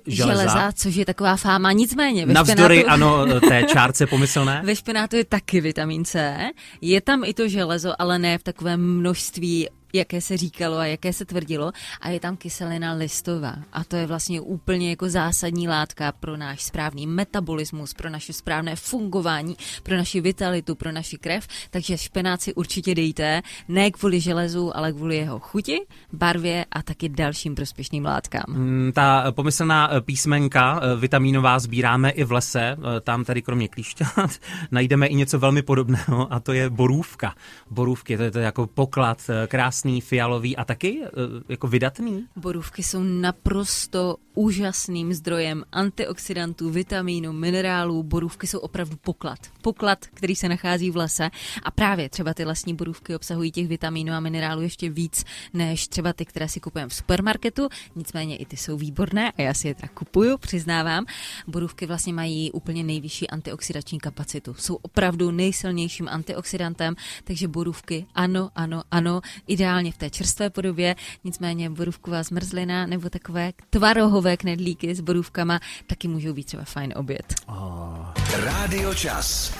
železa. 0.06 0.42
Železa, 0.42 0.72
což 0.72 0.94
je 0.94 1.04
taková 1.04 1.36
fáma, 1.36 1.72
nicméně. 1.72 2.26
Ve 2.26 2.32
Navzdory, 2.32 2.80
špenátu... 2.80 3.04
ano, 3.04 3.40
té 3.40 3.62
čárce 3.62 4.06
pomyslné. 4.06 4.62
Ve 4.64 4.76
špenátu 4.76 5.16
je 5.16 5.24
taky 5.24 5.60
vitamin 5.60 6.04
C, 6.04 6.36
je 6.80 6.97
tam 7.00 7.24
i 7.24 7.34
to 7.34 7.48
železo, 7.48 7.92
ale 7.98 8.18
ne 8.18 8.38
v 8.38 8.42
takovém 8.42 8.80
množství 8.80 9.68
jaké 9.92 10.20
se 10.20 10.36
říkalo 10.36 10.76
a 10.76 10.86
jaké 10.86 11.12
se 11.12 11.24
tvrdilo. 11.24 11.72
A 12.00 12.08
je 12.08 12.20
tam 12.20 12.36
kyselina 12.36 12.92
listová. 12.92 13.54
A 13.72 13.84
to 13.84 13.96
je 13.96 14.06
vlastně 14.06 14.40
úplně 14.40 14.90
jako 14.90 15.08
zásadní 15.08 15.68
látka 15.68 16.12
pro 16.12 16.36
náš 16.36 16.62
správný 16.62 17.06
metabolismus, 17.06 17.94
pro 17.94 18.10
naše 18.10 18.32
správné 18.32 18.76
fungování, 18.76 19.56
pro 19.82 19.96
naši 19.96 20.20
vitalitu, 20.20 20.74
pro 20.74 20.92
naši 20.92 21.18
krev, 21.18 21.46
takže 21.70 21.98
špenáci 21.98 22.54
určitě 22.54 22.94
dejte, 22.94 23.42
ne 23.68 23.90
kvůli 23.90 24.20
železu, 24.20 24.76
ale 24.76 24.92
kvůli 24.92 25.16
jeho 25.16 25.38
chuti, 25.38 25.80
barvě 26.12 26.64
a 26.70 26.82
taky 26.82 27.08
dalším 27.08 27.54
prospěšným 27.54 28.04
látkám. 28.04 28.44
Mm, 28.48 28.92
ta 28.94 29.32
pomyslná 29.32 29.90
eh, 29.92 30.00
písmenka 30.00 30.80
eh, 30.82 30.96
vitamínová 30.96 31.58
sbíráme 31.58 32.10
i 32.10 32.24
v 32.24 32.32
lese, 32.32 32.62
eh, 32.62 33.00
tam 33.00 33.24
tady 33.24 33.42
kromě 33.42 33.68
klíšťat 33.68 34.30
najdeme 34.70 35.06
i 35.06 35.14
něco 35.14 35.38
velmi 35.38 35.62
podobného 35.62 36.32
a 36.32 36.40
to 36.40 36.52
je 36.52 36.70
borůvka. 36.70 37.34
Borůvky, 37.70 38.16
to 38.16 38.22
je 38.22 38.30
to 38.30 38.38
jako 38.38 38.66
poklad 38.66 39.30
krásný 39.46 39.77
krásný, 39.78 40.00
fialový 40.00 40.56
a 40.56 40.64
taky 40.64 41.00
eh, 41.04 41.08
jako 41.48 41.68
vydatný. 41.68 42.26
Borůvky 42.36 42.82
jsou 42.82 43.02
naprosto 43.02 44.16
úžasným 44.34 45.14
zdrojem 45.14 45.64
antioxidantů, 45.72 46.70
vitamínů, 46.70 47.32
minerálů. 47.32 48.02
Borůvky 48.02 48.46
jsou 48.46 48.58
opravdu 48.58 48.96
poklad. 48.96 49.38
Poklad, 49.62 50.06
který 50.06 50.36
se 50.36 50.48
nachází 50.48 50.90
v 50.90 50.96
lese. 50.96 51.30
A 51.62 51.70
právě 51.70 52.08
třeba 52.08 52.34
ty 52.34 52.44
lesní 52.44 52.74
borůvky 52.74 53.16
obsahují 53.16 53.50
těch 53.50 53.68
vitamínů 53.68 54.12
a 54.12 54.20
minerálů 54.20 54.62
ještě 54.62 54.90
víc 54.90 55.24
než 55.54 55.88
třeba 55.88 56.12
ty, 56.12 56.24
které 56.24 56.48
si 56.48 56.60
kupujeme 56.60 56.88
v 56.88 56.94
supermarketu. 56.94 57.68
Nicméně 57.96 58.36
i 58.36 58.46
ty 58.46 58.56
jsou 58.56 58.76
výborné 58.76 59.32
a 59.32 59.42
já 59.42 59.54
si 59.54 59.68
je 59.68 59.74
tak 59.74 59.92
kupuju, 59.92 60.38
přiznávám. 60.38 61.04
Borůvky 61.46 61.86
vlastně 61.86 62.12
mají 62.12 62.52
úplně 62.52 62.84
nejvyšší 62.84 63.30
antioxidační 63.30 63.98
kapacitu. 63.98 64.54
Jsou 64.54 64.74
opravdu 64.74 65.30
nejsilnějším 65.30 66.08
antioxidantem, 66.08 66.94
takže 67.24 67.48
borůvky 67.48 68.06
ano, 68.14 68.50
ano, 68.54 68.82
ano, 68.90 69.20
ideálně 69.68 69.92
v 69.92 69.96
té 69.96 70.10
čerstvé 70.10 70.50
podobě. 70.50 70.96
Nicméně 71.24 71.70
borůvková 71.70 72.22
zmrzlina 72.22 72.86
nebo 72.86 73.10
takové 73.10 73.52
tvarohové 73.70 74.36
knedlíky 74.36 74.94
s 74.94 75.00
borůvkama 75.00 75.60
taky 75.86 76.08
můžou 76.08 76.32
být 76.32 76.44
třeba 76.44 76.64
fajn 76.64 76.92
oběd. 76.96 77.34
Oh. 77.46 77.98
Rádio 78.44 78.94
Čas. 78.94 79.54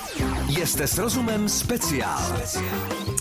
Jste 0.65 0.87
s 0.87 0.99
rozumem 0.99 1.49
speciál. 1.49 2.41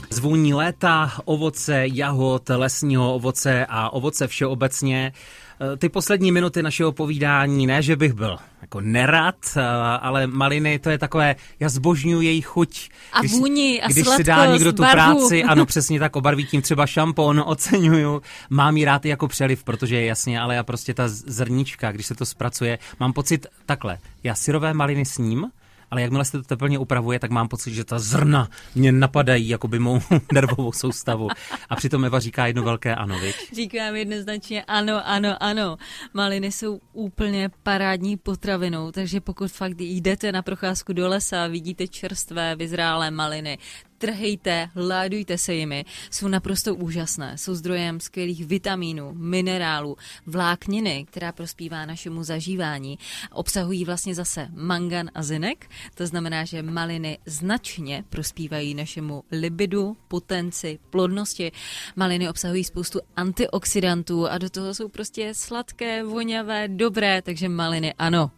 Zvůní 0.10 0.54
léta, 0.54 1.12
ovoce, 1.26 1.84
jahod, 1.94 2.50
lesního 2.50 3.16
ovoce 3.16 3.66
a 3.70 3.90
ovoce 3.90 4.28
všeobecně. 4.28 5.12
Eh, 5.62 5.78
ty 5.78 5.90
poslední 5.90 6.32
minuty 6.32 6.64
našeho 6.64 6.92
povídání, 6.92 7.68
ne, 7.68 7.82
že 7.82 7.96
bych 7.96 8.14
byl 8.14 8.38
jako 8.62 8.82
nerad, 8.82 9.36
eh, 9.58 9.62
ale 10.02 10.28
maliny, 10.28 10.80
to 10.80 10.90
je 10.90 10.98
takové, 10.98 11.36
já 11.60 11.70
zbožňuji 11.70 12.28
jejich 12.28 12.46
chuť. 12.46 12.90
A 13.14 13.20
když, 13.20 13.32
vůni 13.32 13.82
a 13.82 13.88
Když 13.88 14.04
sladkost, 14.04 14.18
si 14.18 14.24
dá 14.24 14.46
někdo 14.46 14.74
tu 14.74 14.82
barvu. 14.82 14.94
práci, 14.94 15.44
ano, 15.44 15.66
přesně 15.72 16.00
tak, 16.00 16.16
obarví 16.16 16.46
tím 16.46 16.62
třeba 16.62 16.86
šampon, 16.88 17.44
oceňuju. 17.46 18.22
Mám 18.50 18.78
ji 18.78 18.86
rád 18.86 19.06
i 19.06 19.10
jako 19.10 19.28
přeliv, 19.28 19.64
protože 19.64 19.96
je 19.96 20.06
jasně, 20.06 20.40
ale 20.40 20.56
já 20.56 20.64
prostě 20.64 20.94
ta 20.94 21.04
zrnička, 21.08 21.92
když 21.92 22.06
se 22.06 22.16
to 22.16 22.26
zpracuje, 22.26 22.80
mám 23.00 23.14
pocit 23.14 23.46
takhle, 23.66 23.98
já 24.24 24.36
syrové 24.36 24.74
maliny 24.74 25.06
sním, 25.06 25.46
ale 25.92 26.02
jakmile 26.02 26.26
se 26.26 26.32
to 26.32 26.44
teplně 26.44 26.80
upravuje, 26.80 27.20
tak 27.20 27.32
mám 27.32 27.48
pocit, 27.48 27.74
že 27.74 27.84
ta 27.84 28.00
zrna 28.00 28.50
mě 28.76 28.92
napadají 28.92 29.50
jako 29.50 29.68
by 29.68 29.80
mou 29.80 30.00
nervovou 30.34 30.72
soustavu. 30.72 31.28
A 31.70 31.76
přitom 31.76 32.06
Eva 32.06 32.20
říká 32.20 32.48
jedno 32.48 32.64
velké 32.64 32.96
ano, 32.96 33.20
viď? 33.20 33.36
Říkám 33.56 33.96
jednoznačně 33.96 34.64
ano, 34.64 35.02
ano, 35.08 35.44
ano. 35.44 35.78
Maliny 36.14 36.52
jsou 36.52 36.80
úplně 36.94 37.50
parádní 37.64 38.18
potravinou, 38.18 38.92
takže 38.92 39.22
pokud 39.22 39.52
fakt 39.52 39.82
jdete 39.82 40.32
na 40.32 40.42
procházku 40.42 40.94
do 40.94 41.08
lesa 41.08 41.44
a 41.44 41.48
vidíte 41.48 41.88
čerstvé, 41.88 42.56
vyzrálé 42.56 43.12
maliny, 43.12 43.58
trhejte, 43.98 44.70
ládujte 44.76 45.38
se 45.38 45.54
jimi. 45.54 45.86
Jsou 46.12 46.28
naprosto 46.28 46.76
úžasné. 46.76 47.38
Jsou 47.38 47.56
zdrojem 47.56 48.00
skvělých 48.00 48.46
vitamínů, 48.46 49.14
minerálů, 49.14 49.98
vlákniny, 50.26 51.06
která 51.08 51.32
prospívá 51.32 51.86
našemu 51.86 52.24
zažívání. 52.24 53.00
Obsahují 53.32 53.86
vlastně 53.86 54.16
zase 54.16 54.48
mangan 54.54 55.10
a 55.16 55.24
zinek. 55.24 55.70
To 55.96 56.08
znamená, 56.08 56.46
že 56.46 56.64
maliny 56.64 57.18
značně 57.26 58.04
prospívají 58.10 58.74
našemu 58.74 59.24
libidu, 59.32 59.98
potenci, 60.08 60.80
plodnosti. 60.90 61.52
Maliny 61.96 62.30
obsahují 62.30 62.64
spoustu 62.64 63.00
antioxidantů 63.16 64.28
a 64.28 64.38
do 64.38 64.50
toho 64.50 64.74
jsou 64.74 64.88
prostě 64.90 65.34
sladké, 65.34 66.04
voňavé, 66.04 66.68
dobré, 66.68 67.22
takže 67.22 67.50
maliny 67.50 67.94
ano, 67.98 68.32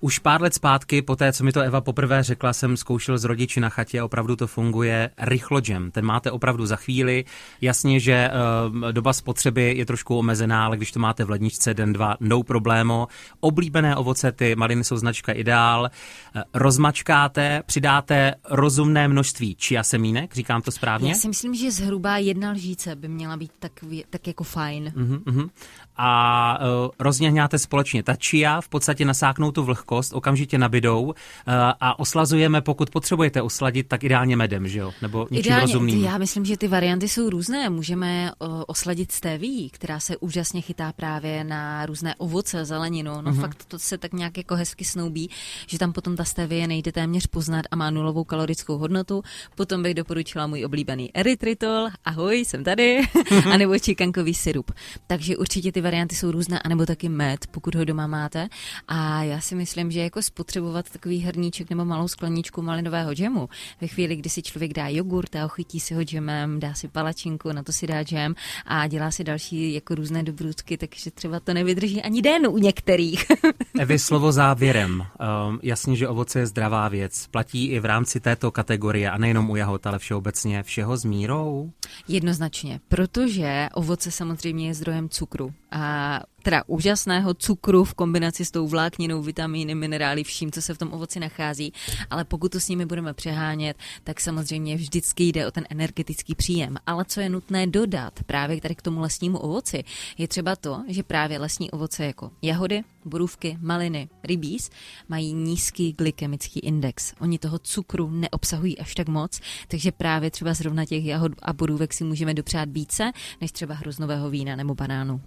už 0.00 0.18
pár 0.18 0.42
let 0.42 0.54
zpátky, 0.54 1.02
po 1.02 1.16
té, 1.16 1.32
co 1.32 1.44
mi 1.44 1.52
to 1.52 1.60
Eva 1.60 1.80
poprvé 1.80 2.22
řekla, 2.22 2.52
jsem 2.52 2.76
zkoušel 2.76 3.18
s 3.18 3.24
rodiči 3.24 3.60
na 3.60 3.68
chatě 3.68 4.00
a 4.00 4.04
opravdu 4.04 4.36
to 4.36 4.46
funguje. 4.46 5.10
Rychlo 5.18 5.60
jam, 5.68 5.90
ten 5.90 6.04
máte 6.04 6.30
opravdu 6.30 6.66
za 6.66 6.76
chvíli. 6.76 7.24
Jasně, 7.60 8.00
že 8.00 8.30
uh, 8.30 8.92
doba 8.92 9.12
spotřeby 9.12 9.74
je 9.76 9.86
trošku 9.86 10.18
omezená, 10.18 10.64
ale 10.64 10.76
když 10.76 10.92
to 10.92 11.00
máte 11.00 11.24
v 11.24 11.30
ledničce 11.30 11.74
den, 11.74 11.92
dva, 11.92 12.16
no 12.20 12.42
problémo. 12.42 13.08
Oblíbené 13.40 13.96
ovoce, 13.96 14.32
ty 14.32 14.56
maliny 14.56 14.84
jsou 14.84 14.96
značka 14.96 15.32
ideál. 15.32 15.90
Uh, 16.36 16.42
rozmačkáte, 16.54 17.62
přidáte 17.66 18.34
rozumné 18.50 19.08
množství 19.08 19.54
čia 19.54 19.82
semínek, 19.82 20.34
říkám 20.34 20.62
to 20.62 20.70
správně? 20.70 21.08
Já 21.08 21.14
si 21.14 21.28
myslím, 21.28 21.54
že 21.54 21.70
zhruba 21.70 22.16
jedna 22.16 22.50
lžíce 22.50 22.96
by 22.96 23.08
měla 23.08 23.36
být 23.36 23.52
tak, 23.58 23.72
tak 24.10 24.26
jako 24.26 24.44
fajn. 24.44 24.92
Uh-huh, 24.96 25.22
uh-huh. 25.22 25.50
A 25.96 26.58
uh, 26.60 26.90
rozněhňáte 26.98 27.58
společně. 27.58 28.02
Ta 28.02 28.16
čia 28.16 28.60
v 28.60 28.68
podstatě 28.68 29.04
nasáknou 29.04 29.50
tu 29.50 29.64
vlhkost 29.64 29.89
vlhkost, 29.90 30.12
okamžitě 30.12 30.58
nabidou 30.58 31.14
eh, 31.14 31.52
a 31.80 31.98
oslazujeme, 31.98 32.60
pokud 32.60 32.90
potřebujete 32.90 33.42
osladit, 33.42 33.88
tak 33.88 34.04
ideálně 34.04 34.36
medem, 34.36 34.68
že 34.68 34.78
jo? 34.78 34.92
Nebo 35.02 35.26
něčím 35.30 35.46
Ideálně, 35.46 35.66
rozumným. 35.66 36.04
Já 36.04 36.18
myslím, 36.18 36.44
že 36.44 36.56
ty 36.56 36.68
varianty 36.68 37.08
jsou 37.08 37.30
různé. 37.30 37.70
Můžeme 37.70 38.32
o, 38.38 38.64
osladit 38.64 39.12
stéví, 39.12 39.70
která 39.70 40.00
se 40.00 40.16
úžasně 40.16 40.60
chytá 40.60 40.92
právě 40.92 41.44
na 41.44 41.86
různé 41.86 42.14
ovoce, 42.14 42.64
zeleninu. 42.64 43.22
No 43.22 43.32
mm-hmm. 43.32 43.40
fakt 43.40 43.64
to 43.64 43.78
se 43.78 43.98
tak 43.98 44.12
nějak 44.12 44.38
jako 44.38 44.54
hezky 44.54 44.84
snoubí, 44.84 45.30
že 45.66 45.78
tam 45.78 45.92
potom 45.92 46.16
ta 46.16 46.24
stévie 46.24 46.66
nejde 46.66 46.92
téměř 46.92 47.26
poznat 47.26 47.66
a 47.70 47.76
má 47.76 47.90
nulovou 47.90 48.24
kalorickou 48.24 48.78
hodnotu. 48.78 49.22
Potom 49.54 49.82
bych 49.82 49.94
doporučila 49.94 50.46
můj 50.46 50.64
oblíbený 50.64 51.10
erytritol. 51.16 51.88
Ahoj, 52.04 52.44
jsem 52.44 52.64
tady. 52.64 53.00
a 53.52 53.56
nebo 53.56 53.78
čikankový 53.78 54.34
syrup. 54.34 54.70
Takže 55.06 55.36
určitě 55.36 55.72
ty 55.72 55.80
varianty 55.80 56.14
jsou 56.14 56.30
různé, 56.30 56.58
anebo 56.58 56.86
taky 56.86 57.08
med, 57.08 57.46
pokud 57.50 57.74
ho 57.74 57.84
doma 57.84 58.06
máte. 58.06 58.48
A 58.88 59.22
já 59.22 59.40
si 59.40 59.54
myslím, 59.54 59.79
že 59.88 60.00
jako 60.00 60.22
spotřebovat 60.22 60.90
takový 60.90 61.18
hrníček 61.18 61.70
nebo 61.70 61.84
malou 61.84 62.08
skleničku 62.08 62.62
malinového 62.62 63.14
džemu, 63.14 63.48
ve 63.80 63.86
chvíli, 63.86 64.16
kdy 64.16 64.30
si 64.30 64.42
člověk 64.42 64.72
dá 64.72 64.88
jogurt 64.88 65.36
a 65.36 65.44
ochytí 65.44 65.80
si 65.80 65.94
ho 65.94 66.02
džemem, 66.02 66.60
dá 66.60 66.74
si 66.74 66.88
palačinku, 66.88 67.52
na 67.52 67.62
to 67.62 67.72
si 67.72 67.86
dá 67.86 68.02
džem 68.02 68.34
a 68.66 68.86
dělá 68.86 69.10
si 69.10 69.24
další 69.24 69.74
jako 69.74 69.94
různé 69.94 70.22
dobrůdky, 70.22 70.78
takže 70.78 71.10
třeba 71.10 71.40
to 71.40 71.54
nevydrží 71.54 72.02
ani 72.02 72.22
den 72.22 72.46
u 72.46 72.58
některých. 72.58 73.26
Evy, 73.78 73.98
slovo 73.98 74.32
závěrem. 74.32 75.00
Um, 75.48 75.60
jasně, 75.62 75.96
že 75.96 76.08
ovoce 76.08 76.38
je 76.38 76.46
zdravá 76.46 76.88
věc. 76.88 77.26
Platí 77.26 77.66
i 77.66 77.80
v 77.80 77.84
rámci 77.84 78.20
této 78.20 78.50
kategorie 78.50 79.10
a 79.10 79.18
nejenom 79.18 79.50
u 79.50 79.56
jahod, 79.56 79.86
ale 79.86 79.98
všeobecně 79.98 80.62
všeho 80.62 80.96
s 80.96 81.04
mírou? 81.04 81.70
Jednoznačně, 82.08 82.80
protože 82.88 83.68
ovoce 83.74 84.10
samozřejmě 84.10 84.66
je 84.66 84.74
zdrojem 84.74 85.08
cukru 85.08 85.54
a 85.70 86.20
teda 86.42 86.62
úžasného 86.66 87.34
cukru 87.34 87.84
v 87.84 87.94
kombinaci 87.94 88.44
s 88.44 88.50
tou 88.50 88.68
vlákninou, 88.68 89.22
vitamíny, 89.22 89.74
minerály, 89.74 90.24
vším, 90.24 90.52
co 90.52 90.62
se 90.62 90.74
v 90.74 90.78
tom 90.78 90.92
ovoci 90.92 91.20
nachází, 91.20 91.72
ale 92.10 92.24
pokud 92.24 92.52
to 92.52 92.60
s 92.60 92.68
nimi 92.68 92.86
budeme 92.86 93.14
přehánět, 93.14 93.76
tak 94.04 94.20
samozřejmě 94.20 94.76
vždycky 94.76 95.24
jde 95.24 95.46
o 95.46 95.50
ten 95.50 95.64
energetický 95.70 96.34
příjem. 96.34 96.76
Ale 96.86 97.04
co 97.04 97.20
je 97.20 97.28
nutné 97.28 97.66
dodat 97.66 98.20
právě 98.26 98.60
tady 98.60 98.74
k 98.74 98.82
tomu 98.82 99.00
lesnímu 99.00 99.38
ovoci, 99.38 99.84
je 100.18 100.28
třeba 100.28 100.56
to, 100.56 100.84
že 100.88 101.02
právě 101.02 101.38
lesní 101.38 101.70
ovoce 101.70 102.04
jako 102.04 102.30
jahody, 102.42 102.82
borůvky, 103.04 103.58
maliny, 103.60 104.08
rybíz 104.24 104.70
mají 105.08 105.32
nízký 105.32 105.92
glykemický 105.92 106.60
index. 106.60 107.14
Oni 107.20 107.38
toho 107.38 107.58
cukru 107.58 108.10
neobsahují 108.10 108.78
až 108.78 108.94
tak 108.94 109.08
moc, 109.08 109.40
takže 109.68 109.92
právě 109.92 110.30
třeba 110.30 110.54
zrovna 110.54 110.84
těch 110.84 111.04
jahod 111.04 111.32
a 111.42 111.52
borůvek 111.52 111.92
si 111.92 112.04
můžeme 112.04 112.34
dopřát 112.34 112.68
více, 112.68 113.12
než 113.40 113.52
třeba 113.52 113.74
hroznového 113.74 114.30
vína 114.30 114.56
nebo 114.56 114.74
banánu. 114.74 115.20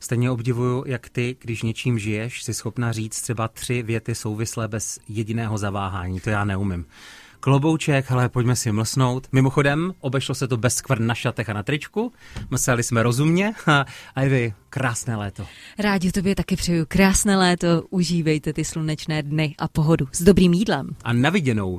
Stejně 0.00 0.30
obdivuju, 0.30 0.84
jak 0.86 1.08
ty, 1.08 1.36
když 1.40 1.62
něčím 1.62 1.98
žiješ, 1.98 2.42
si 2.42 2.54
schopna 2.54 2.92
říct 2.92 3.22
třeba 3.22 3.48
tři 3.48 3.82
věty 3.82 4.14
souvislé 4.14 4.68
bez 4.68 4.98
jediného 5.08 5.58
zaváhání. 5.58 6.20
To 6.20 6.30
já 6.30 6.44
neumím. 6.44 6.86
Klobouček, 7.40 8.10
hele, 8.10 8.28
pojďme 8.28 8.56
si 8.56 8.72
mlsnout. 8.72 9.26
Mimochodem, 9.32 9.94
obešlo 10.00 10.34
se 10.34 10.48
to 10.48 10.56
bez 10.56 10.74
skvrn 10.74 11.06
na 11.06 11.14
šatech 11.14 11.48
a 11.48 11.52
na 11.52 11.62
tričku. 11.62 12.12
Mlseli 12.50 12.82
jsme 12.82 13.02
rozumně. 13.02 13.52
A 14.14 14.20
vy, 14.28 14.54
krásné 14.70 15.16
léto. 15.16 15.46
Rádi 15.78 16.12
tobě 16.12 16.34
taky 16.34 16.56
přeju 16.56 16.84
krásné 16.88 17.36
léto. 17.36 17.82
Užívejte 17.90 18.52
ty 18.52 18.64
slunečné 18.64 19.22
dny 19.22 19.54
a 19.58 19.68
pohodu 19.68 20.08
s 20.12 20.22
dobrým 20.22 20.52
jídlem. 20.52 20.96
A 21.04 21.12
naviděnou. 21.12 21.78